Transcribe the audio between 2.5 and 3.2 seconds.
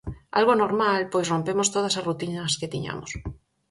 que tiñamos.